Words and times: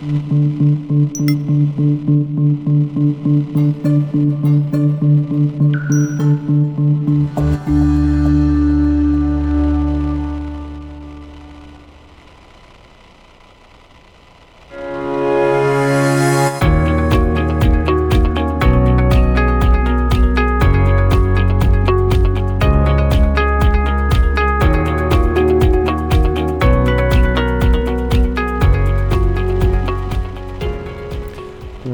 Thank 0.00 0.30
you. 7.68 8.69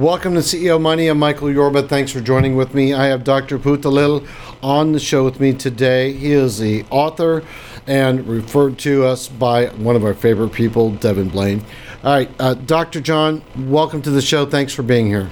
Welcome 0.06 0.34
to 0.34 0.40
CEO 0.40 0.80
Money. 0.80 1.08
I'm 1.08 1.18
Michael 1.18 1.50
Yorba. 1.50 1.82
Thanks 1.88 2.12
for 2.12 2.20
joining 2.20 2.54
with 2.54 2.74
me. 2.74 2.94
I 2.94 3.06
have 3.06 3.24
Dr. 3.24 3.58
Poothullil 3.58 4.24
on 4.62 4.92
the 4.92 5.00
show 5.00 5.24
with 5.24 5.40
me 5.40 5.52
today. 5.52 6.12
He 6.12 6.30
is 6.30 6.60
the 6.60 6.84
author 6.90 7.42
and 7.88 8.24
referred 8.24 8.78
to 8.78 9.04
us 9.04 9.26
by 9.26 9.66
one 9.70 9.96
of 9.96 10.04
our 10.04 10.14
favorite 10.14 10.50
people, 10.52 10.92
Devin 10.92 11.30
Blaine. 11.30 11.64
All 12.04 12.14
right, 12.14 12.30
uh, 12.38 12.54
Dr. 12.54 13.00
John, 13.00 13.42
welcome 13.56 14.00
to 14.02 14.10
the 14.10 14.22
show. 14.22 14.46
Thanks 14.46 14.72
for 14.72 14.84
being 14.84 15.08
here. 15.08 15.28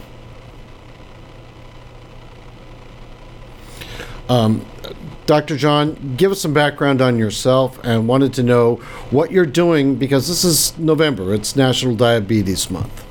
Um, 4.28 4.66
Dr. 5.26 5.56
John, 5.56 6.16
give 6.16 6.32
us 6.32 6.40
some 6.40 6.52
background 6.52 7.00
on 7.00 7.16
yourself 7.16 7.78
and 7.84 8.08
wanted 8.08 8.34
to 8.34 8.42
know 8.42 8.74
what 9.12 9.30
you're 9.30 9.46
doing 9.46 9.94
because 9.94 10.26
this 10.26 10.42
is 10.42 10.76
November. 10.80 11.32
It's 11.32 11.54
National 11.54 11.94
Diabetes 11.94 12.68
Month. 12.72 13.03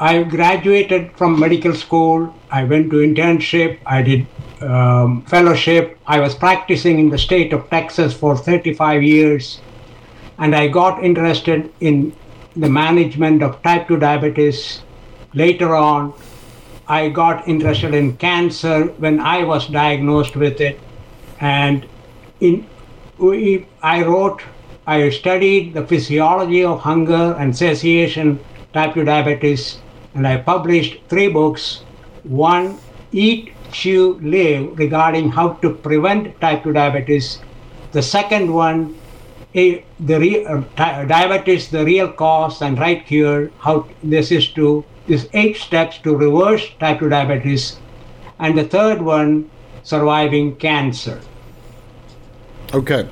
I 0.00 0.22
graduated 0.22 1.10
from 1.16 1.40
medical 1.40 1.74
school. 1.74 2.32
I 2.52 2.62
went 2.62 2.90
to 2.90 2.98
internship. 2.98 3.78
I 3.84 4.02
did 4.02 4.28
um, 4.60 5.22
fellowship. 5.22 5.98
I 6.06 6.20
was 6.20 6.36
practicing 6.36 7.00
in 7.00 7.10
the 7.10 7.18
state 7.18 7.52
of 7.52 7.68
Texas 7.68 8.14
for 8.14 8.36
35 8.36 9.02
years. 9.02 9.60
And 10.38 10.54
I 10.54 10.68
got 10.68 11.02
interested 11.02 11.72
in 11.80 12.14
the 12.54 12.68
management 12.68 13.42
of 13.42 13.60
type 13.62 13.88
2 13.88 13.98
diabetes. 13.98 14.82
Later 15.34 15.74
on, 15.74 16.14
I 16.86 17.08
got 17.08 17.48
interested 17.48 17.92
in 17.92 18.16
cancer 18.18 18.84
when 18.98 19.18
I 19.18 19.42
was 19.42 19.66
diagnosed 19.66 20.36
with 20.36 20.60
it. 20.60 20.78
And 21.40 21.88
in, 22.38 22.68
we, 23.18 23.66
I 23.82 24.04
wrote, 24.04 24.42
I 24.86 25.10
studied 25.10 25.74
the 25.74 25.84
physiology 25.84 26.64
of 26.64 26.78
hunger 26.78 27.34
and 27.36 27.56
satiation, 27.56 28.38
type 28.72 28.94
2 28.94 29.02
diabetes 29.02 29.78
and 30.14 30.26
I 30.26 30.38
published 30.38 30.98
three 31.08 31.28
books. 31.28 31.82
One, 32.24 32.78
Eat, 33.12 33.52
Chew, 33.72 34.18
Live, 34.22 34.78
regarding 34.78 35.30
how 35.30 35.54
to 35.64 35.74
prevent 35.74 36.40
type 36.40 36.64
2 36.64 36.72
diabetes. 36.72 37.38
The 37.92 38.02
second 38.02 38.52
one, 38.52 38.94
the 39.52 39.82
re, 40.00 40.44
uh, 40.44 40.62
diabetes, 40.76 41.68
the 41.70 41.84
real 41.84 42.12
cause 42.12 42.62
and 42.62 42.78
right 42.78 43.04
cure. 43.06 43.50
How 43.58 43.86
this 44.02 44.30
is 44.30 44.48
to 44.54 44.84
is 45.06 45.28
eight 45.32 45.56
steps 45.56 45.98
to 45.98 46.14
reverse 46.14 46.68
type 46.78 47.00
2 47.00 47.08
diabetes, 47.08 47.78
and 48.38 48.58
the 48.58 48.64
third 48.64 49.00
one, 49.00 49.50
surviving 49.82 50.56
cancer. 50.56 51.20
Okay. 52.74 53.08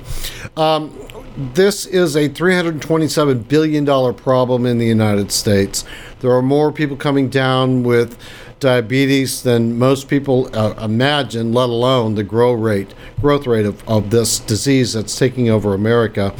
Um, 0.55 0.93
this 1.37 1.85
is 1.85 2.15
a 2.15 2.27
$327 2.27 3.47
billion 3.47 4.13
problem 4.15 4.65
in 4.65 4.79
the 4.79 4.87
United 4.87 5.31
States. 5.31 5.85
There 6.19 6.31
are 6.31 6.41
more 6.41 6.71
people 6.71 6.97
coming 6.97 7.29
down 7.29 7.83
with 7.83 8.17
diabetes 8.59 9.43
than 9.43 9.77
most 9.77 10.07
people 10.07 10.49
uh, 10.57 10.73
imagine, 10.83 11.53
let 11.53 11.69
alone 11.69 12.15
the 12.15 12.23
growth 12.23 12.59
rate, 12.59 12.93
growth 13.21 13.45
rate 13.45 13.67
of, 13.67 13.87
of 13.87 14.09
this 14.09 14.39
disease 14.39 14.93
that's 14.93 15.15
taking 15.15 15.47
over 15.47 15.75
America. 15.75 16.35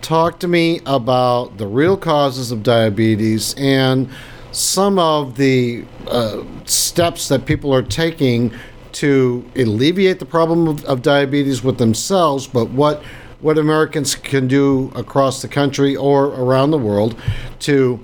Talk 0.00 0.40
to 0.40 0.48
me 0.48 0.80
about 0.84 1.56
the 1.58 1.68
real 1.68 1.96
causes 1.96 2.50
of 2.50 2.64
diabetes 2.64 3.54
and 3.56 4.08
some 4.50 4.98
of 4.98 5.36
the 5.36 5.84
uh, 6.08 6.42
steps 6.64 7.28
that 7.28 7.46
people 7.46 7.72
are 7.72 7.82
taking 7.82 8.52
to 8.90 9.48
alleviate 9.54 10.18
the 10.18 10.26
problem 10.26 10.66
of, 10.66 10.84
of 10.86 11.02
diabetes 11.02 11.62
with 11.62 11.78
themselves, 11.78 12.48
but 12.48 12.70
what 12.70 13.04
what 13.40 13.58
Americans 13.58 14.14
can 14.14 14.48
do 14.48 14.90
across 14.94 15.42
the 15.42 15.48
country 15.48 15.94
or 15.94 16.26
around 16.26 16.70
the 16.70 16.78
world 16.78 17.14
to 17.60 18.00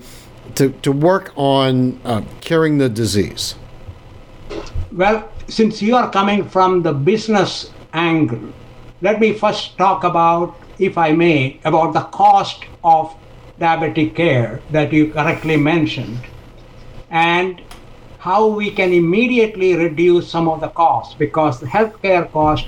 to, 0.54 0.70
to 0.82 0.92
work 0.92 1.32
on 1.36 2.00
uh, 2.04 2.22
curing 2.40 2.78
the 2.78 2.88
disease? 2.88 3.56
Well, 4.92 5.28
since 5.48 5.82
you 5.82 5.96
are 5.96 6.10
coming 6.10 6.48
from 6.48 6.82
the 6.82 6.92
business 6.92 7.70
angle, 7.92 8.52
let 9.02 9.20
me 9.20 9.32
first 9.32 9.76
talk 9.76 10.04
about, 10.04 10.54
if 10.78 10.96
I 10.96 11.12
may, 11.12 11.58
about 11.64 11.92
the 11.92 12.02
cost 12.02 12.64
of 12.84 13.14
diabetic 13.58 14.14
care 14.14 14.60
that 14.70 14.92
you 14.92 15.12
correctly 15.12 15.56
mentioned 15.56 16.18
and 17.10 17.60
how 18.18 18.46
we 18.46 18.70
can 18.70 18.92
immediately 18.92 19.74
reduce 19.74 20.30
some 20.30 20.48
of 20.48 20.60
the 20.60 20.68
costs 20.68 21.14
because 21.14 21.60
the 21.60 21.66
healthcare 21.66 22.30
cost 22.32 22.66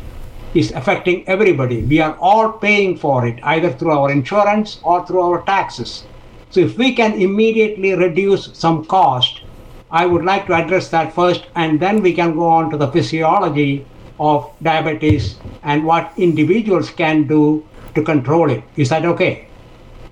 is 0.55 0.73
affecting 0.73 1.27
everybody. 1.29 1.83
We 1.83 2.01
are 2.01 2.17
all 2.21 2.53
paying 2.53 2.97
for 2.97 3.27
it, 3.27 3.39
either 3.43 3.73
through 3.73 3.93
our 3.93 4.11
insurance 4.11 4.79
or 4.83 5.07
through 5.07 5.21
our 5.21 5.43
taxes. 5.43 6.05
So 6.51 6.61
if 6.61 6.79
we 6.79 6.95
can 6.95 7.15
immediately 7.21 7.95
reduce 7.95 8.57
some 8.57 8.85
cost, 8.87 9.43
I 9.91 10.07
would 10.07 10.25
like 10.25 10.47
to 10.47 10.55
address 10.55 10.89
that 10.89 11.15
first, 11.15 11.47
and 11.55 11.79
then 11.79 12.03
we 12.03 12.13
can 12.13 12.35
go 12.35 12.47
on 12.47 12.71
to 12.71 12.77
the 12.77 12.89
physiology 12.89 13.87
of 14.19 14.51
diabetes 14.63 15.37
and 15.63 15.85
what 15.85 16.13
individuals 16.17 16.91
can 16.91 17.27
do 17.27 17.67
to 17.95 18.03
control 18.03 18.51
it. 18.51 18.65
Is 18.77 18.89
that 18.89 19.05
okay? 19.05 19.49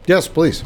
Yes, 0.06 0.28
please. 0.28 0.64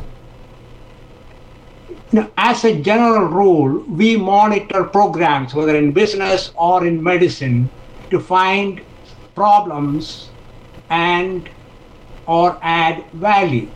Now, 2.10 2.30
as 2.36 2.64
a 2.64 2.80
general 2.80 3.26
rule, 3.26 3.84
we 3.84 4.16
monitor 4.16 4.84
programs, 4.84 5.54
whether 5.54 5.76
in 5.76 5.92
business 5.92 6.52
or 6.56 6.86
in 6.86 7.02
medicine, 7.02 7.68
to 8.10 8.18
find 8.18 8.80
problems 9.38 10.28
and 10.90 11.48
or 12.26 12.58
add 12.60 13.04
value. 13.12 13.70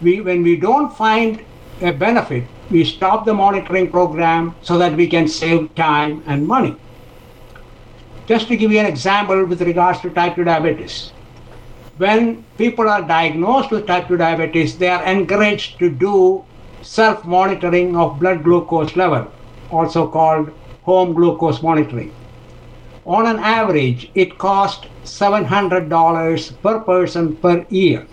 We, 0.00 0.20
when 0.20 0.42
we 0.42 0.56
don't 0.56 0.96
find 0.96 1.44
a 1.80 1.92
benefit, 1.92 2.44
we 2.70 2.84
stop 2.84 3.24
the 3.26 3.34
monitoring 3.34 3.90
program 3.90 4.54
so 4.62 4.78
that 4.78 4.96
we 4.96 5.06
can 5.08 5.26
save 5.28 5.74
time 5.74 6.22
and 6.26 6.46
money. 6.46 6.76
Just 8.26 8.48
to 8.48 8.56
give 8.56 8.70
you 8.70 8.78
an 8.78 8.86
example 8.86 9.44
with 9.44 9.62
regards 9.62 10.00
to 10.00 10.10
type 10.10 10.36
2 10.36 10.44
diabetes. 10.44 11.12
When 11.96 12.44
people 12.56 12.88
are 12.88 13.02
diagnosed 13.02 13.70
with 13.70 13.86
type 13.86 14.06
2 14.08 14.18
diabetes, 14.18 14.78
they 14.78 14.88
are 14.88 15.04
encouraged 15.04 15.78
to 15.80 15.90
do 15.90 16.44
self 16.80 17.24
monitoring 17.24 17.96
of 17.96 18.20
blood 18.20 18.44
glucose 18.44 18.94
level, 18.94 19.26
also 19.70 20.06
called 20.06 20.52
home 20.84 21.12
glucose 21.14 21.62
monitoring 21.62 22.17
on 23.08 23.26
an 23.26 23.38
average, 23.38 24.10
it 24.14 24.36
costs 24.36 24.86
$700 25.04 26.62
per 26.62 26.80
person 26.80 27.34
per 27.36 27.66
year. 27.70 28.06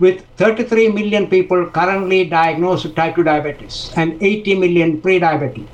With 0.00 0.26
33 0.36 0.88
million 0.90 1.28
people 1.28 1.66
currently 1.70 2.24
diagnosed 2.24 2.84
with 2.84 2.96
type 2.96 3.14
2 3.14 3.22
diabetes 3.22 3.92
and 3.96 4.20
80 4.20 4.54
million 4.56 5.00
pre-diabetes, 5.00 5.68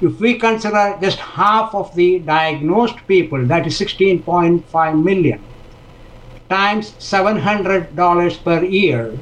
if 0.00 0.18
we 0.18 0.38
consider 0.38 0.98
just 1.00 1.18
half 1.18 1.74
of 1.74 1.94
the 1.94 2.18
diagnosed 2.20 3.06
people, 3.06 3.46
that 3.46 3.66
is 3.66 3.78
16.5 3.78 5.02
million, 5.02 5.42
times 6.48 6.92
$700 6.92 8.44
per 8.44 8.64
year, 8.64 9.18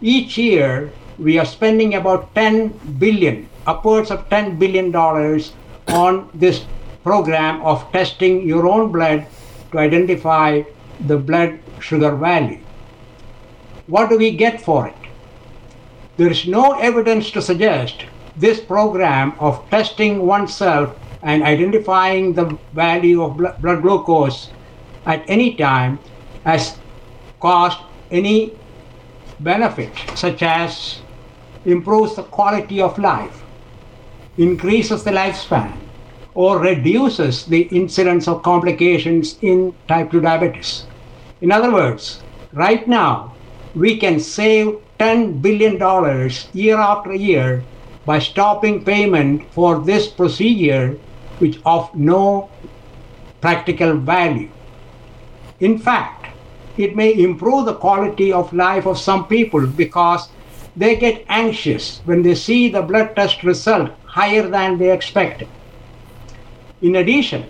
each 0.00 0.36
year 0.38 0.90
we 1.18 1.38
are 1.38 1.46
spending 1.46 1.94
about 1.94 2.34
10 2.34 2.68
billion, 2.98 3.48
upwards 3.66 4.10
of 4.10 4.28
10 4.30 4.58
billion 4.58 4.90
dollars 4.90 5.52
on 5.88 6.28
this 6.34 6.64
program 7.02 7.62
of 7.62 7.90
testing 7.92 8.46
your 8.46 8.66
own 8.66 8.92
blood 8.92 9.26
to 9.72 9.78
identify 9.78 10.62
the 11.06 11.16
blood 11.16 11.58
sugar 11.80 12.14
value. 12.14 12.60
What 13.86 14.10
do 14.10 14.18
we 14.18 14.36
get 14.36 14.60
for 14.60 14.86
it? 14.86 14.94
There 16.16 16.30
is 16.30 16.46
no 16.46 16.72
evidence 16.78 17.30
to 17.32 17.42
suggest 17.42 18.04
this 18.36 18.60
program 18.60 19.34
of 19.38 19.68
testing 19.70 20.26
oneself 20.26 20.96
and 21.22 21.42
identifying 21.42 22.34
the 22.34 22.58
value 22.72 23.22
of 23.22 23.36
blood 23.36 23.82
glucose 23.82 24.50
at 25.06 25.24
any 25.28 25.54
time 25.56 25.98
has 26.44 26.78
caused 27.40 27.78
any 28.10 28.52
benefit, 29.40 29.92
such 30.14 30.42
as 30.42 31.00
improves 31.64 32.16
the 32.16 32.22
quality 32.22 32.80
of 32.80 32.98
life, 32.98 33.42
increases 34.36 35.04
the 35.04 35.10
lifespan, 35.10 35.76
or 36.34 36.58
reduces 36.58 37.44
the 37.46 37.62
incidence 37.62 38.28
of 38.28 38.42
complications 38.42 39.38
in 39.42 39.74
type 39.88 40.10
2 40.10 40.20
diabetes. 40.20 40.86
In 41.40 41.50
other 41.52 41.72
words, 41.72 42.24
right 42.52 42.86
now, 42.86 43.36
we 43.74 43.96
can 43.98 44.20
save 44.20 44.78
$10 44.98 45.40
billion 45.40 45.78
year 46.52 46.76
after 46.76 47.14
year 47.14 47.64
by 48.04 48.18
stopping 48.18 48.84
payment 48.84 49.52
for 49.52 49.80
this 49.80 50.08
procedure, 50.08 50.98
which 51.38 51.58
of 51.64 51.94
no 51.94 52.50
practical 53.40 53.96
value. 53.96 54.50
In 55.60 55.78
fact, 55.78 56.26
it 56.76 56.96
may 56.96 57.14
improve 57.14 57.66
the 57.66 57.74
quality 57.74 58.32
of 58.32 58.52
life 58.52 58.86
of 58.86 58.98
some 58.98 59.26
people 59.26 59.66
because 59.66 60.28
they 60.76 60.96
get 60.96 61.24
anxious 61.28 62.00
when 62.04 62.22
they 62.22 62.34
see 62.34 62.68
the 62.68 62.82
blood 62.82 63.14
test 63.16 63.42
result 63.42 63.90
higher 64.04 64.48
than 64.48 64.78
they 64.78 64.92
expected. 64.92 65.48
In 66.82 66.96
addition, 66.96 67.44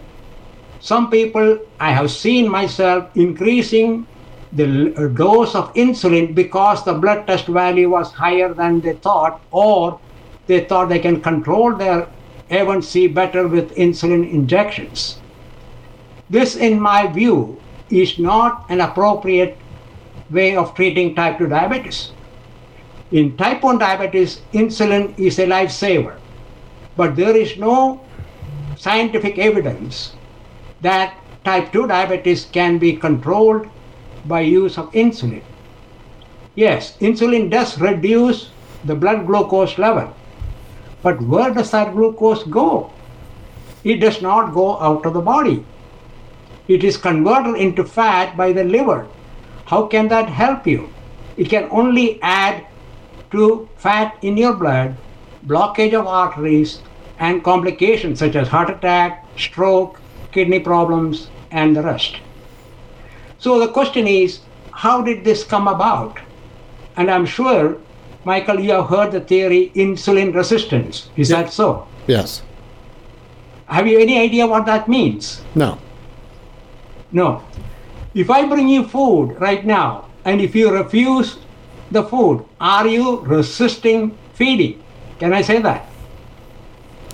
some 0.81 1.11
people 1.11 1.59
I 1.79 1.93
have 1.93 2.11
seen 2.11 2.49
myself 2.49 3.09
increasing 3.15 4.07
the 4.53 4.95
uh, 4.97 5.07
dose 5.09 5.55
of 5.55 5.73
insulin 5.75 6.35
because 6.35 6.85
the 6.85 6.95
blood 6.95 7.27
test 7.27 7.47
value 7.47 7.89
was 7.89 8.13
higher 8.13 8.53
than 8.53 8.81
they 8.81 8.95
thought, 8.95 9.41
or 9.53 10.01
they 10.47 10.65
thought 10.65 10.89
they 10.89 10.99
can 10.99 11.21
control 11.21 11.77
their 11.77 12.09
A1C 12.51 13.15
better 13.15 13.47
with 13.47 13.75
insulin 13.77 14.29
injections. 14.29 15.21
This, 16.29 16.57
in 16.57 16.81
my 16.81 17.07
view, 17.07 17.61
is 17.91 18.19
not 18.19 18.67
an 18.69 18.81
appropriate 18.81 19.57
way 20.31 20.57
of 20.57 20.75
treating 20.75 21.15
type 21.15 21.39
2 21.39 21.47
diabetes. 21.49 22.13
In 23.13 23.37
type 23.37 23.63
1 23.63 23.79
diabetes, 23.79 24.41
insulin 24.53 25.17
is 25.19 25.39
a 25.39 25.47
lifesaver, 25.47 26.17
but 26.97 27.15
there 27.15 27.37
is 27.37 27.57
no 27.57 28.01
scientific 28.81 29.39
evidence 29.39 30.15
that 30.81 31.17
type 31.45 31.71
2 31.73 31.87
diabetes 31.87 32.47
can 32.47 32.79
be 32.79 32.97
controlled 32.97 33.69
by 34.25 34.41
use 34.41 34.79
of 34.79 34.91
insulin. 34.93 35.43
Yes, 36.55 36.97
insulin 36.99 37.51
does 37.51 37.79
reduce 37.79 38.51
the 38.85 38.95
blood 38.95 39.27
glucose 39.27 39.77
level, 39.77 40.15
but 41.03 41.21
where 41.21 41.53
does 41.53 41.71
that 41.73 41.93
glucose 41.93 42.45
go? 42.45 42.91
It 43.85 43.97
does 43.97 44.23
not 44.23 44.55
go 44.55 44.79
out 44.81 45.05
of 45.05 45.13
the 45.13 45.21
body. 45.21 45.65
It 46.67 46.83
is 46.83 46.97
converted 46.97 47.57
into 47.57 47.85
fat 47.85 48.37
by 48.37 48.53
the 48.53 48.65
liver. 48.65 49.07
How 49.67 49.87
can 49.87 50.09
that 50.09 50.29
help 50.29 50.67
you? 50.67 50.89
It 51.37 51.51
can 51.51 51.69
only 51.71 52.21
add 52.23 52.67
to 53.33 53.69
fat 53.77 54.17
in 54.23 54.37
your 54.37 54.55
blood, 54.55 54.97
blockage 55.47 55.95
of 55.95 56.07
arteries, 56.07 56.81
and 57.21 57.45
complications 57.45 58.19
such 58.19 58.35
as 58.35 58.49
heart 58.49 58.71
attack, 58.71 59.27
stroke, 59.39 60.01
kidney 60.33 60.59
problems, 60.59 61.29
and 61.51 61.77
the 61.77 61.83
rest. 61.83 62.17
So 63.39 63.59
the 63.61 63.69
question 63.69 64.07
is, 64.07 64.41
how 64.73 65.03
did 65.03 65.23
this 65.25 65.45
come 65.45 65.69
about? 65.69 66.19
And 66.97 67.11
I'm 67.11 67.27
sure, 67.27 67.77
Michael, 68.25 68.59
you 68.61 68.73
have 68.73 68.87
heard 68.87 69.13
the 69.13 69.21
theory 69.21 69.71
insulin 69.75 70.35
resistance. 70.35 71.09
Is 71.17 71.31
Yeah. 71.31 71.43
that 71.43 71.53
so? 71.53 71.87
Yes. 72.07 72.43
Have 73.67 73.87
you 73.87 73.99
any 73.99 74.19
idea 74.19 74.47
what 74.47 74.67
that 74.67 74.89
means? 74.89 75.43
No. 75.55 75.79
No. 77.13 77.43
If 78.15 78.31
I 78.31 78.45
bring 78.47 78.69
you 78.69 78.85
food 78.85 79.37
right 79.41 79.65
now, 79.65 80.07
and 80.25 80.41
if 80.41 80.55
you 80.55 80.71
refuse 80.71 81.39
the 81.91 82.03
food, 82.03 82.45
are 82.61 82.87
you 82.87 83.21
resisting 83.21 84.17
feeding? 84.35 84.83
Can 85.19 85.33
I 85.33 85.43
say 85.43 85.61
that? 85.63 85.87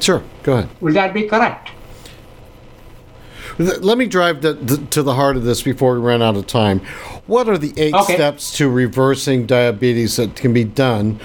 Sure. 0.00 0.22
Go 0.42 0.54
ahead. 0.58 0.68
Will 0.80 0.92
that 0.94 1.14
be 1.14 1.24
correct? 1.28 1.70
Let 3.58 3.96
me 3.96 4.06
drive 4.06 4.42
the, 4.42 4.52
the, 4.52 4.76
to 4.88 5.02
the 5.02 5.14
heart 5.14 5.36
of 5.38 5.44
this 5.44 5.62
before 5.62 5.94
we 5.94 6.00
run 6.00 6.20
out 6.20 6.36
of 6.36 6.46
time. 6.46 6.80
What 7.26 7.48
are 7.48 7.56
the 7.56 7.72
eight 7.78 7.94
Okay. 7.94 8.14
steps 8.14 8.54
to 8.58 8.68
reversing 8.68 9.46
diabetes 9.46 10.16
that 10.16 10.36
can 10.36 10.52
be 10.52 10.64
done 10.64 11.18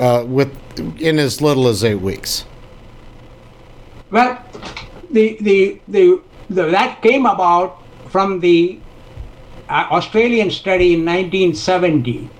uh, 0.00 0.24
with 0.26 0.50
in 0.98 1.18
as 1.18 1.42
little 1.42 1.68
as 1.68 1.84
eight 1.84 2.00
weeks? 2.00 2.46
Well, 4.10 4.42
the, 5.10 5.36
the, 5.42 5.80
the, 5.88 6.20
the, 6.48 6.62
that 6.70 7.02
came 7.02 7.26
about 7.26 7.82
from 8.08 8.40
the 8.40 8.78
uh, 9.68 9.86
Australian 9.90 10.50
study 10.50 10.94
in 10.94 11.00
1970, 11.04 12.30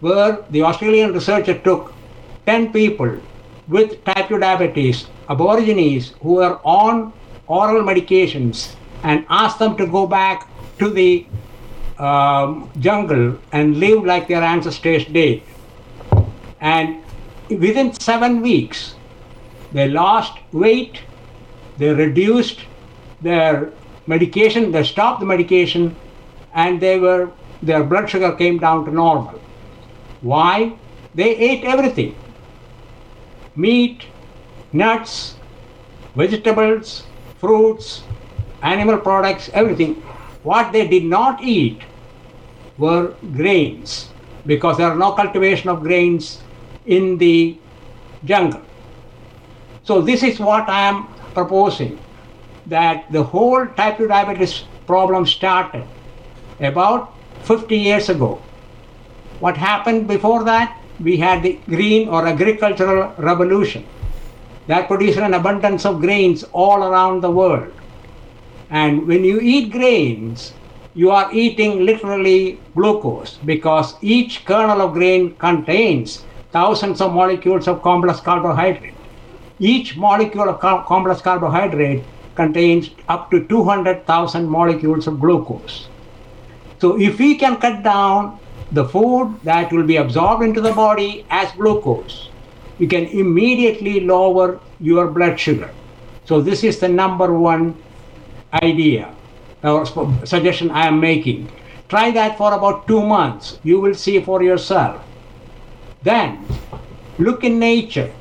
where 0.00 0.42
the 0.50 0.62
Australian 0.62 1.12
researcher 1.12 1.58
took 1.58 1.92
10 2.46 2.72
people 2.72 3.18
with 3.68 4.04
type 4.04 4.28
2 4.28 4.38
diabetes, 4.38 5.06
aborigines 5.28 6.14
who 6.22 6.34
were 6.34 6.58
on 6.64 7.12
oral 7.46 7.82
medications, 7.82 8.74
and 9.02 9.24
asked 9.28 9.58
them 9.58 9.76
to 9.76 9.86
go 9.86 10.06
back 10.06 10.48
to 10.78 10.90
the 10.90 11.26
um, 11.98 12.70
jungle 12.78 13.38
and 13.52 13.78
live 13.78 14.04
like 14.04 14.28
their 14.28 14.42
ancestors 14.42 15.04
did. 15.06 15.42
And 16.60 17.02
within 17.48 17.92
seven 17.92 18.40
weeks, 18.40 18.94
they 19.72 19.88
lost 19.88 20.38
weight, 20.52 21.00
they 21.78 21.92
reduced 21.92 22.60
their 23.20 23.72
medication, 24.06 24.72
they 24.72 24.84
stopped 24.84 25.20
the 25.20 25.26
medication, 25.26 25.94
and 26.54 26.80
they 26.80 26.98
were 26.98 27.30
their 27.62 27.82
blood 27.82 28.08
sugar 28.08 28.32
came 28.32 28.58
down 28.58 28.84
to 28.84 28.90
normal. 28.90 29.40
Why? 30.20 30.74
They 31.14 31.36
ate 31.36 31.64
everything. 31.64 32.14
Meat, 33.56 34.04
nuts, 34.72 35.36
vegetables, 36.14 37.04
fruits, 37.38 38.02
animal 38.62 38.98
products, 38.98 39.50
everything. 39.52 39.94
What 40.42 40.72
they 40.72 40.86
did 40.86 41.04
not 41.04 41.42
eat 41.42 41.82
were 42.78 43.14
grains 43.32 44.10
because 44.44 44.76
there 44.76 44.88
are 44.88 44.96
no 44.96 45.12
cultivation 45.12 45.70
of 45.70 45.82
grains 45.82 46.42
in 46.84 47.18
the 47.18 47.58
jungle. 48.24 48.62
So 49.82 50.00
this 50.00 50.22
is 50.22 50.38
what 50.38 50.68
I 50.68 50.88
am 50.88 51.08
proposing 51.34 51.98
that 52.66 53.10
the 53.12 53.22
whole 53.22 53.66
type 53.66 53.98
2 53.98 54.08
diabetes 54.08 54.64
problem 54.86 55.26
started 55.26 55.86
about 56.60 57.14
50 57.42 57.76
years 57.76 58.08
ago. 58.08 58.42
What 59.38 59.56
happened 59.56 60.08
before 60.08 60.44
that? 60.44 60.76
We 60.98 61.18
had 61.18 61.42
the 61.42 61.62
green 61.68 62.08
or 62.08 62.26
agricultural 62.26 63.14
revolution 63.18 63.88
that 64.66 64.88
produced 64.88 65.18
an 65.18 65.34
abundance 65.34 65.84
of 65.86 66.00
grains 66.00 66.42
all 66.52 66.82
around 66.82 67.22
the 67.22 67.30
world. 67.30 67.74
And 68.70 69.06
when 69.06 69.24
you 69.24 69.38
eat 69.40 69.72
grains, 69.72 70.54
you 70.94 71.10
are 71.10 71.32
eating 71.32 71.84
literally 71.84 72.64
glucose 72.74 73.38
because 73.38 73.94
each 74.02 74.44
kernel 74.44 74.80
of 74.80 74.94
grain 74.94 75.36
contains 75.36 76.26
thousands 76.52 77.00
of 77.00 77.12
molecules 77.12 77.68
of 77.68 77.82
complex 77.82 78.20
carbohydrate. 78.20 78.98
Each 79.58 79.96
molecule 79.96 80.48
of 80.48 80.60
co- 80.60 80.84
complex 80.88 81.20
carbohydrate 81.20 82.08
contains 82.34 82.90
up 83.08 83.30
to 83.30 83.46
200,000 83.46 84.48
molecules 84.48 85.06
of 85.06 85.20
glucose. 85.20 85.90
So, 86.80 86.98
if 87.00 87.18
we 87.18 87.36
can 87.36 87.56
cut 87.56 87.82
down 87.82 88.40
the 88.72 88.84
food 88.84 89.38
that 89.44 89.72
will 89.72 89.84
be 89.84 89.96
absorbed 89.96 90.42
into 90.42 90.60
the 90.60 90.72
body 90.72 91.24
as 91.30 91.50
glucose, 91.52 92.30
you 92.78 92.88
can 92.88 93.06
immediately 93.06 94.00
lower 94.00 94.60
your 94.80 95.08
blood 95.08 95.38
sugar. 95.38 95.70
So, 96.24 96.40
this 96.40 96.64
is 96.64 96.78
the 96.80 96.88
number 96.88 97.32
one 97.32 97.76
idea 98.62 99.14
or 99.62 99.86
suggestion 100.26 100.70
I 100.70 100.86
am 100.86 101.00
making. 101.00 101.50
Try 101.88 102.10
that 102.12 102.36
for 102.36 102.52
about 102.52 102.88
two 102.88 103.04
months. 103.04 103.58
You 103.62 103.80
will 103.80 103.94
see 103.94 104.20
for 104.20 104.42
yourself. 104.42 105.02
Then, 106.02 106.44
look 107.18 107.44
in 107.44 107.58
nature. 107.58 108.12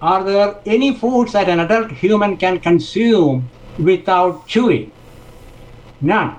Are 0.00 0.24
there 0.24 0.56
any 0.66 0.94
foods 0.94 1.32
that 1.32 1.48
an 1.48 1.60
adult 1.60 1.90
human 1.90 2.36
can 2.36 2.60
consume 2.60 3.48
without 3.78 4.46
chewing? 4.46 4.92
None, 6.00 6.36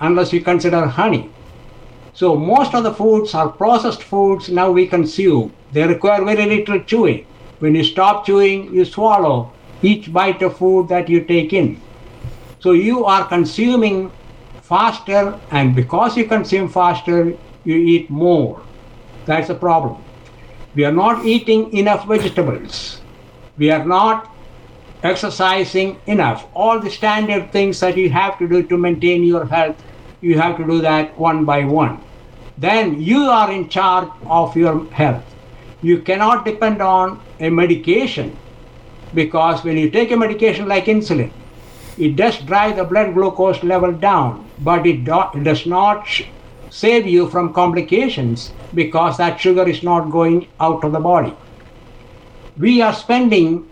unless 0.00 0.32
you 0.32 0.40
consider 0.40 0.86
honey. 0.86 1.30
So, 2.14 2.36
most 2.36 2.74
of 2.74 2.84
the 2.84 2.94
foods 2.94 3.34
are 3.34 3.48
processed 3.48 4.04
foods 4.04 4.48
now 4.48 4.70
we 4.70 4.86
consume. 4.86 5.52
They 5.72 5.84
require 5.84 6.24
very 6.24 6.46
little 6.46 6.78
chewing. 6.80 7.26
When 7.58 7.74
you 7.74 7.82
stop 7.82 8.24
chewing, 8.24 8.72
you 8.72 8.84
swallow 8.84 9.52
each 9.82 10.12
bite 10.12 10.40
of 10.42 10.56
food 10.56 10.88
that 10.90 11.08
you 11.08 11.24
take 11.24 11.52
in. 11.52 11.80
So, 12.60 12.70
you 12.70 13.04
are 13.04 13.26
consuming 13.26 14.12
faster, 14.62 15.38
and 15.50 15.74
because 15.74 16.16
you 16.16 16.26
consume 16.26 16.68
faster, 16.68 17.36
you 17.64 17.76
eat 17.76 18.08
more. 18.10 18.62
That's 19.26 19.48
the 19.48 19.56
problem. 19.56 20.00
We 20.76 20.84
are 20.84 20.92
not 20.92 21.26
eating 21.26 21.76
enough 21.76 22.06
vegetables. 22.06 23.00
We 23.58 23.72
are 23.72 23.84
not 23.84 24.30
exercising 25.02 26.00
enough. 26.06 26.46
All 26.54 26.78
the 26.78 26.90
standard 26.90 27.50
things 27.50 27.80
that 27.80 27.96
you 27.96 28.08
have 28.10 28.38
to 28.38 28.48
do 28.48 28.62
to 28.62 28.78
maintain 28.78 29.24
your 29.24 29.46
health, 29.46 29.82
you 30.20 30.38
have 30.38 30.56
to 30.58 30.64
do 30.64 30.80
that 30.80 31.18
one 31.18 31.44
by 31.44 31.64
one. 31.64 32.03
Then 32.56 33.00
you 33.00 33.22
are 33.24 33.50
in 33.50 33.68
charge 33.68 34.08
of 34.26 34.56
your 34.56 34.90
health. 34.92 35.24
You 35.82 36.02
cannot 36.02 36.44
depend 36.44 36.80
on 36.80 37.20
a 37.40 37.50
medication 37.50 38.36
because 39.12 39.64
when 39.64 39.76
you 39.76 39.90
take 39.90 40.10
a 40.10 40.16
medication 40.16 40.68
like 40.68 40.86
insulin, 40.86 41.32
it 41.96 42.16
does 42.16 42.38
drive 42.38 42.76
the 42.76 42.84
blood 42.84 43.14
glucose 43.14 43.62
level 43.62 43.92
down, 43.92 44.50
but 44.58 44.86
it, 44.86 45.04
do, 45.04 45.22
it 45.34 45.44
does 45.44 45.66
not 45.66 46.06
sh- 46.06 46.22
save 46.70 47.06
you 47.06 47.28
from 47.28 47.52
complications 47.52 48.52
because 48.72 49.16
that 49.16 49.40
sugar 49.40 49.68
is 49.68 49.82
not 49.82 50.10
going 50.10 50.48
out 50.58 50.84
of 50.84 50.92
the 50.92 51.00
body. 51.00 51.36
We 52.56 52.82
are 52.82 52.94
spending, 52.94 53.68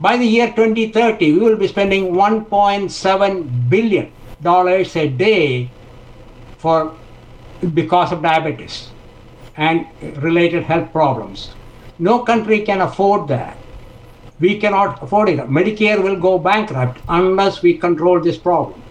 by 0.00 0.16
the 0.16 0.24
year 0.26 0.48
2030, 0.48 1.32
we 1.32 1.38
will 1.38 1.56
be 1.56 1.68
spending 1.68 2.12
1.7 2.12 3.68
billion 3.68 4.12
dollars 4.40 4.94
a 4.96 5.08
day 5.08 5.70
for 6.56 6.94
because 7.74 8.12
of 8.12 8.22
diabetes 8.22 8.94
and 9.56 9.86
related 10.00 10.64
health 10.64 10.92
problems. 10.92 11.56
No 11.98 12.20
country 12.24 12.62
can 12.62 12.80
afford 12.80 13.28
that. 13.28 13.64
We 14.40 14.60
cannot 14.60 15.02
afford 15.02 15.30
it. 15.30 15.38
Medicare 15.40 16.02
will 16.02 16.20
go 16.20 16.38
bankrupt 16.38 17.02
unless 17.08 17.62
we 17.62 17.78
control 17.78 18.20
this 18.20 18.38
problem. 18.38 18.84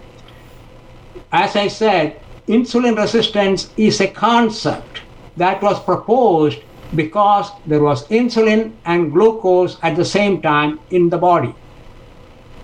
As 1.31 1.55
I 1.55 1.67
said, 1.69 2.21
insulin 2.47 2.97
resistance 2.97 3.73
is 3.77 4.01
a 4.01 4.07
concept 4.09 5.01
that 5.37 5.61
was 5.61 5.83
proposed 5.83 6.59
because 6.95 7.49
there 7.65 7.81
was 7.81 8.07
insulin 8.09 8.79
and 8.85 9.11
glucose 9.13 9.77
at 9.83 9.95
the 9.95 10.05
same 10.05 10.41
time 10.41 10.81
in 10.89 11.09
the 11.09 11.17
body. 11.17 11.55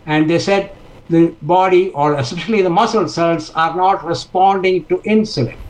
And 0.06 0.30
they 0.30 0.40
said 0.40 0.78
the 1.10 1.38
body, 1.42 1.92
or 1.92 2.16
especially 2.16 2.62
the 2.62 2.70
muscle 2.70 3.08
cells, 3.08 3.50
are 3.52 3.76
not 3.76 4.04
responding 4.06 4.88
to 4.88 5.02
insulin. 5.08 5.63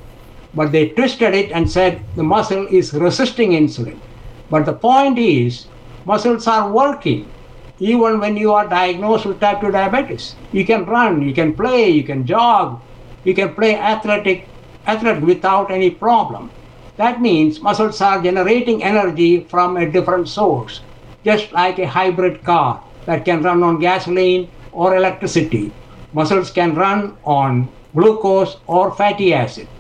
But 0.54 0.72
they 0.72 0.90
twisted 0.90 1.34
it 1.34 1.52
and 1.52 1.70
said 1.70 2.06
the 2.16 2.24
muscle 2.24 2.68
is 2.70 2.94
resisting 2.94 3.52
insulin. 3.52 4.02
But 4.50 4.66
the 4.66 4.74
point 4.74 5.18
is, 5.18 5.68
muscles 6.06 6.48
are 6.48 6.72
working 6.72 7.32
even 7.80 8.20
when 8.20 8.38
you 8.38 8.54
are 8.54 8.68
diagnosed 8.68 9.26
with 9.26 9.40
type 9.40 9.62
2 9.62 9.72
diabetes. 9.72 10.38
You 10.52 10.66
can 10.66 10.86
run, 10.86 11.22
you 11.22 11.34
can 11.34 11.56
play, 11.56 11.90
you 11.90 12.04
can 12.04 12.26
jog, 12.26 12.82
you 13.24 13.34
can 13.34 13.56
play 13.56 13.76
athletic 13.76 14.50
athletic 14.86 15.24
without 15.24 15.72
any 15.72 15.90
problem. 15.90 16.52
That 16.98 17.22
means 17.22 17.62
muscles 17.62 18.00
are 18.02 18.22
generating 18.22 18.84
energy 18.84 19.48
from 19.50 19.78
a 19.78 19.90
different 19.90 20.30
source, 20.30 20.86
just 21.26 21.52
like 21.52 21.80
a 21.80 21.88
hybrid 21.88 22.44
car 22.44 22.84
that 23.06 23.26
can 23.26 23.42
run 23.42 23.64
on 23.64 23.80
gasoline 23.80 24.52
or 24.72 24.96
electricity. 24.96 25.76
Muscles 26.14 26.52
can 26.52 26.76
run 26.76 27.18
on 27.24 27.74
glucose 27.96 28.58
or 28.68 28.92
fatty 28.94 29.34
acid. 29.34 29.73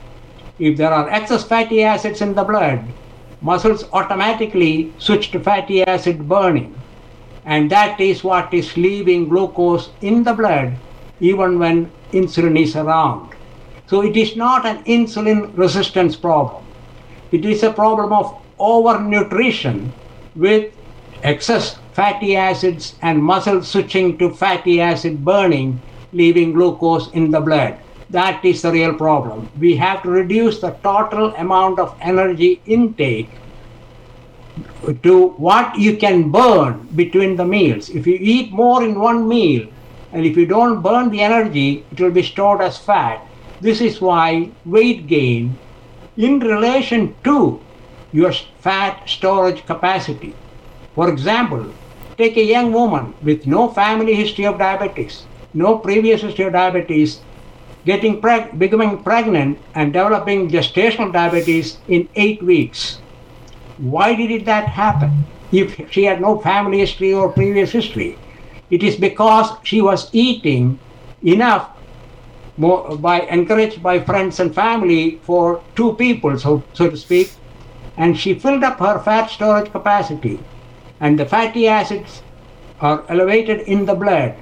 If 0.59 0.77
there 0.77 0.93
are 0.93 1.09
excess 1.09 1.43
fatty 1.43 1.83
acids 1.83 2.21
in 2.21 2.35
the 2.35 2.43
blood, 2.43 2.93
muscles 3.41 3.85
automatically 3.91 4.93
switch 4.97 5.31
to 5.31 5.39
fatty 5.39 5.83
acid 5.83 6.27
burning. 6.29 6.75
And 7.45 7.69
that 7.71 7.99
is 7.99 8.23
what 8.23 8.53
is 8.53 8.77
leaving 8.77 9.29
glucose 9.29 9.89
in 10.01 10.23
the 10.23 10.33
blood 10.33 10.77
even 11.19 11.57
when 11.59 11.91
insulin 12.11 12.61
is 12.61 12.75
around. 12.75 13.33
So 13.87 14.01
it 14.01 14.15
is 14.15 14.35
not 14.35 14.65
an 14.65 14.83
insulin 14.85 15.57
resistance 15.57 16.15
problem. 16.15 16.63
It 17.31 17.45
is 17.45 17.63
a 17.63 17.73
problem 17.73 18.13
of 18.13 18.39
overnutrition 18.59 19.91
with 20.35 20.73
excess 21.23 21.79
fatty 21.93 22.35
acids 22.35 22.95
and 23.01 23.23
muscle 23.23 23.63
switching 23.63 24.17
to 24.19 24.33
fatty 24.33 24.79
acid 24.79 25.25
burning, 25.25 25.81
leaving 26.11 26.53
glucose 26.53 27.09
in 27.11 27.31
the 27.31 27.41
blood. 27.41 27.79
That 28.13 28.45
is 28.45 28.61
the 28.61 28.71
real 28.71 28.93
problem. 28.93 29.49
We 29.59 29.75
have 29.77 30.03
to 30.03 30.09
reduce 30.11 30.59
the 30.61 30.69
total 30.83 31.33
amount 31.33 31.79
of 31.79 31.97
energy 31.99 32.61
intake 32.67 33.29
to 35.01 35.29
what 35.29 35.75
you 35.79 35.97
can 35.97 36.29
burn 36.29 36.87
between 36.95 37.35
the 37.35 37.45
meals. 37.45 37.89
If 37.89 38.05
you 38.05 38.15
eat 38.21 38.51
more 38.51 38.83
in 38.83 38.99
one 38.99 39.27
meal, 39.27 39.67
and 40.11 40.27
if 40.27 40.37
you 40.37 40.45
don't 40.45 40.83
burn 40.83 41.09
the 41.09 41.21
energy, 41.21 41.85
it 41.91 41.99
will 41.99 42.11
be 42.11 42.21
stored 42.21 42.61
as 42.61 42.77
fat. 42.77 43.25
This 43.61 43.81
is 43.81 43.99
why 43.99 44.51
weight 44.63 45.07
gain 45.07 45.57
in 46.15 46.39
relation 46.39 47.15
to 47.23 47.59
your 48.11 48.31
fat 48.59 49.09
storage 49.09 49.65
capacity. 49.65 50.35
For 50.93 51.09
example, 51.09 51.73
take 52.15 52.37
a 52.37 52.43
young 52.43 52.71
woman 52.71 53.15
with 53.23 53.47
no 53.47 53.69
family 53.69 54.13
history 54.13 54.45
of 54.45 54.59
diabetes, 54.59 55.25
no 55.55 55.79
previous 55.79 56.21
history 56.21 56.45
of 56.45 56.53
diabetes, 56.53 57.21
getting 57.85 58.21
preg- 58.21 58.57
becoming 58.57 59.03
pregnant 59.03 59.59
and 59.75 59.93
developing 59.93 60.49
gestational 60.49 61.11
diabetes 61.11 61.77
in 61.87 62.07
eight 62.15 62.41
weeks. 62.41 62.99
Why 63.77 64.15
did 64.15 64.45
that 64.45 64.67
happen? 64.67 65.25
If 65.51 65.91
she 65.91 66.03
had 66.05 66.21
no 66.21 66.39
family 66.39 66.79
history 66.79 67.13
or 67.13 67.31
previous 67.31 67.71
history, 67.71 68.17
it 68.69 68.81
is 68.83 68.95
because 68.95 69.51
she 69.63 69.81
was 69.81 70.09
eating 70.13 70.79
enough 71.21 71.69
more 72.57 72.97
by 72.97 73.21
encouraged 73.21 73.81
by 73.81 73.99
friends 73.99 74.39
and 74.39 74.53
family 74.53 75.19
for 75.23 75.61
two 75.75 75.93
people, 75.93 76.37
so 76.37 76.63
so 76.73 76.89
to 76.89 76.97
speak, 76.97 77.31
and 77.97 78.17
she 78.17 78.33
filled 78.33 78.63
up 78.63 78.79
her 78.79 78.99
fat 78.99 79.29
storage 79.29 79.71
capacity, 79.71 80.39
and 80.99 81.19
the 81.19 81.25
fatty 81.25 81.67
acids 81.67 82.21
are 82.79 83.03
elevated 83.09 83.61
in 83.61 83.85
the 83.85 83.95
blood. 83.95 84.35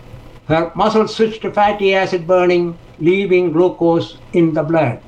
Her 0.51 0.69
muscles 0.75 1.15
switch 1.15 1.39
to 1.39 1.51
fatty 1.53 1.95
acid 1.95 2.27
burning, 2.27 2.77
leaving 2.99 3.53
glucose 3.53 4.17
in 4.33 4.53
the 4.53 4.63
blood. 4.63 5.01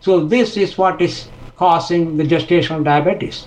So 0.00 0.26
this 0.26 0.56
is 0.56 0.76
what 0.76 1.00
is 1.00 1.28
causing 1.54 2.16
the 2.16 2.24
gestational 2.24 2.82
diabetes. 2.82 3.46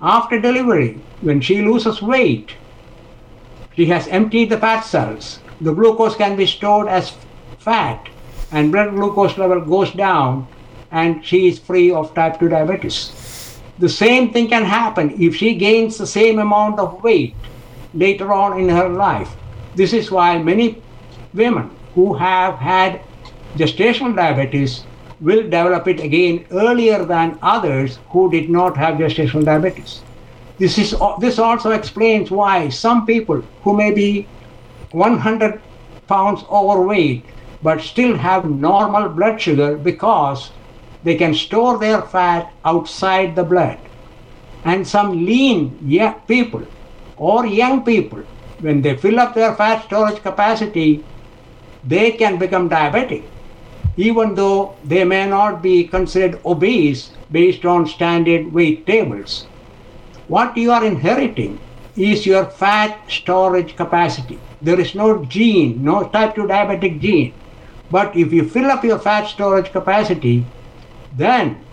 After 0.00 0.40
delivery, 0.40 0.98
when 1.20 1.42
she 1.42 1.60
loses 1.60 2.00
weight, 2.00 2.54
she 3.76 3.84
has 3.84 4.08
emptied 4.08 4.48
the 4.48 4.56
fat 4.56 4.80
cells. 4.80 5.40
The 5.60 5.74
glucose 5.74 6.16
can 6.16 6.36
be 6.36 6.46
stored 6.46 6.88
as 6.88 7.12
fat 7.58 8.08
and 8.50 8.72
blood 8.72 8.94
glucose 8.94 9.36
level 9.36 9.60
goes 9.60 9.92
down 9.92 10.48
and 10.90 11.22
she 11.22 11.48
is 11.48 11.58
free 11.58 11.90
of 11.90 12.14
type 12.14 12.40
2 12.40 12.48
diabetes. 12.48 13.60
The 13.78 13.90
same 13.90 14.32
thing 14.32 14.48
can 14.48 14.64
happen 14.64 15.22
if 15.22 15.36
she 15.36 15.54
gains 15.54 15.98
the 15.98 16.06
same 16.06 16.38
amount 16.38 16.78
of 16.78 17.02
weight 17.02 17.34
later 17.92 18.32
on 18.32 18.58
in 18.58 18.70
her 18.70 18.88
life. 18.88 19.36
This 19.78 19.92
is 19.92 20.10
why 20.10 20.38
many 20.38 20.82
women 21.32 21.70
who 21.94 22.12
have 22.14 22.54
had 22.56 23.00
gestational 23.56 24.16
diabetes 24.16 24.86
will 25.20 25.42
develop 25.44 25.86
it 25.86 26.00
again 26.00 26.44
earlier 26.50 27.04
than 27.04 27.38
others 27.42 28.00
who 28.10 28.28
did 28.28 28.50
not 28.50 28.76
have 28.76 28.96
gestational 28.96 29.44
diabetes. 29.44 30.02
This, 30.58 30.78
is, 30.78 30.96
this 31.20 31.38
also 31.38 31.70
explains 31.70 32.28
why 32.28 32.68
some 32.70 33.06
people 33.06 33.40
who 33.62 33.76
may 33.76 33.92
be 33.92 34.26
100 34.90 35.62
pounds 36.08 36.42
overweight 36.50 37.24
but 37.62 37.80
still 37.80 38.16
have 38.16 38.50
normal 38.50 39.08
blood 39.10 39.40
sugar 39.40 39.76
because 39.76 40.50
they 41.04 41.14
can 41.14 41.34
store 41.34 41.78
their 41.78 42.02
fat 42.02 42.52
outside 42.64 43.36
the 43.36 43.44
blood. 43.44 43.78
And 44.64 44.84
some 44.84 45.24
lean 45.24 45.78
people 46.26 46.66
or 47.16 47.46
young 47.46 47.84
people, 47.84 48.24
when 48.60 48.82
they 48.82 48.96
fill 48.96 49.20
up 49.20 49.34
their 49.34 49.54
fat 49.54 49.84
storage 49.84 50.22
capacity, 50.22 51.04
they 51.84 52.12
can 52.12 52.38
become 52.38 52.68
diabetic, 52.68 53.24
even 53.96 54.34
though 54.34 54.74
they 54.84 55.04
may 55.04 55.28
not 55.28 55.62
be 55.62 55.86
considered 55.86 56.40
obese 56.44 57.12
based 57.30 57.64
on 57.64 57.86
standard 57.86 58.52
weight 58.52 58.86
tables. 58.86 59.46
What 60.26 60.56
you 60.56 60.72
are 60.72 60.84
inheriting 60.84 61.58
is 61.96 62.26
your 62.26 62.44
fat 62.46 63.00
storage 63.08 63.76
capacity. 63.76 64.38
There 64.60 64.78
is 64.78 64.94
no 64.94 65.24
gene, 65.24 65.82
no 65.82 66.08
type 66.08 66.34
2 66.34 66.42
diabetic 66.42 67.00
gene. 67.00 67.34
But 67.90 68.16
if 68.16 68.32
you 68.32 68.48
fill 68.48 68.70
up 68.70 68.84
your 68.84 68.98
fat 68.98 69.26
storage 69.26 69.72
capacity, 69.72 70.44
then 71.16 71.64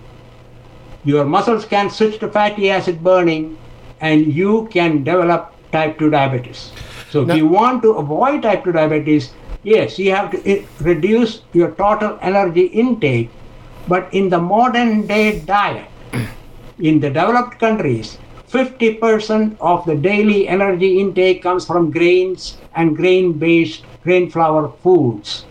your 1.03 1.25
muscles 1.25 1.65
can 1.65 1.89
switch 1.89 2.19
to 2.19 2.31
fatty 2.31 2.69
acid 2.69 3.03
burning 3.03 3.57
and 3.99 4.33
you 4.33 4.67
can 4.71 5.03
develop 5.03 5.54
type 5.75 5.99
2 5.99 6.09
diabetes. 6.09 6.71
So 7.11 7.23
if 7.27 7.35
you 7.37 7.47
want 7.47 7.81
to 7.83 7.93
avoid 8.03 8.43
type 8.43 8.63
2 8.63 8.73
diabetes, 8.73 9.31
yes, 9.63 9.97
you 9.99 10.11
have 10.11 10.31
to 10.31 10.65
reduce 10.81 11.41
your 11.53 11.71
total 11.71 12.17
energy 12.21 12.65
intake. 12.83 13.29
But 13.87 14.13
in 14.13 14.29
the 14.29 14.39
modern 14.39 15.05
day 15.07 15.39
diet, 15.39 15.89
in 16.79 16.99
the 16.99 17.09
developed 17.09 17.59
countries, 17.59 18.17
50% 18.49 19.57
of 19.59 19.85
the 19.85 19.95
daily 19.95 20.47
energy 20.47 20.99
intake 20.99 21.41
comes 21.43 21.65
from 21.65 21.91
grains 21.91 22.57
and 22.75 22.95
grain 22.95 23.33
based 23.33 23.83
grain 24.03 24.29
flour 24.29 24.71
foods. 24.83 25.45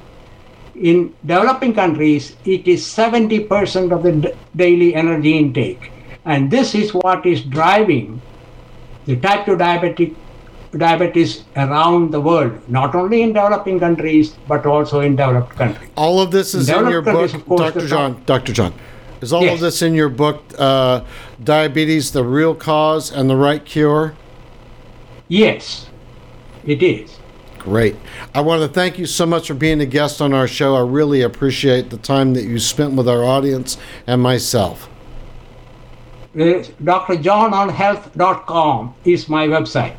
In 0.75 1.15
developing 1.27 1.75
countries, 1.75 2.37
it 2.45 2.67
is 2.67 2.85
70% 2.85 3.93
of 3.93 4.03
the 4.03 4.13
d- 4.13 4.33
daily 4.57 4.95
energy 4.95 5.37
intake. 5.39 5.91
And 6.25 6.51
this 6.51 6.75
is 6.75 6.95
what 6.95 7.27
is 7.27 7.43
driving 7.43 8.23
the 9.07 9.17
type 9.17 9.47
2 9.47 9.57
diabetic, 9.57 10.15
diabetes 10.77 11.45
around 11.57 12.11
the 12.13 12.21
world, 12.21 12.53
not 12.69 12.95
only 12.95 13.23
in 13.23 13.29
developing 13.33 13.79
countries, 13.79 14.35
but 14.49 14.67
also 14.67 15.01
in 15.01 15.15
developed 15.17 15.51
countries. 15.57 15.91
All 15.97 16.21
of 16.21 16.31
this 16.31 16.55
is 16.55 16.69
in 16.69 16.75
Developed 16.75 16.93
your 16.93 17.03
book, 17.03 17.13
countries, 17.15 17.35
of 17.35 17.47
course, 17.47 17.73
Dr. 17.75 17.87
John. 17.87 18.23
Dr. 18.27 18.53
John, 18.53 18.75
is 19.21 19.33
all 19.33 19.43
Yes. 19.43 19.55
of 19.55 19.61
this 19.61 19.83
in 19.83 19.95
your 19.95 20.09
book, 20.09 20.43
uh, 20.59 21.01
Diabetes: 21.43 22.11
The 22.13 22.25
Real 22.25 22.55
Cause 22.55 23.13
and 23.13 23.31
the 23.31 23.37
Right 23.37 23.65
Cure? 23.65 24.15
Yes, 25.29 25.87
it 26.67 26.83
is. 26.83 27.19
Great. 27.59 27.97
I 28.35 28.43
want 28.43 28.61
to 28.61 28.69
thank 28.69 28.99
you 28.99 29.07
so 29.07 29.25
much 29.25 29.49
for 29.49 29.55
being 29.55 29.81
a 29.81 29.87
guest 29.87 30.21
on 30.21 30.35
our 30.35 30.47
show. 30.47 30.77
I 30.77 30.81
really 30.81 31.23
appreciate 31.23 31.89
the 31.89 31.97
time 31.97 32.35
that 32.35 32.45
you 32.45 32.59
spent 32.59 32.93
with 32.93 33.09
our 33.09 33.25
audience 33.25 33.79
and 34.07 34.21
myself. 34.21 34.89
Drjohnonhealth.com 36.35 38.95
is 39.05 39.29
my 39.29 39.47
website. 39.47 39.95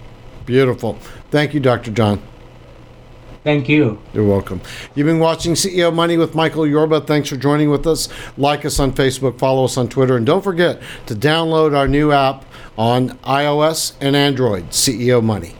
Beautiful. 0.46 0.94
Thank 1.32 1.54
you, 1.54 1.60
Dr. 1.60 1.92
John. 1.92 2.22
Thank 3.44 3.68
you. 3.70 4.00
You're 4.13 4.25
welcome. 4.25 4.60
You've 4.96 5.06
been 5.06 5.20
watching 5.20 5.54
CEO 5.54 5.94
Money 5.94 6.18
with 6.18 6.34
Michael 6.34 6.65
Yorba. 6.65 7.01
Thanks 7.01 7.30
for 7.30 7.38
joining 7.38 7.70
with 7.70 7.86
us. 7.86 8.10
Like 8.38 8.65
us 8.65 8.80
on 8.80 8.92
Facebook, 8.92 9.38
follow 9.38 9.65
us 9.65 9.77
on 9.77 9.88
Twitter, 9.88 10.18
and 10.18 10.25
don't 10.25 10.44
forget 10.44 10.82
to 11.06 11.13
download 11.13 11.77
our 11.77 11.88
new 11.88 12.12
app 12.12 12.44
on 12.75 13.10
iOS 13.20 13.94
and 14.01 14.15
Android, 14.15 14.72
CEO 14.72 15.24
Money. 15.24 15.54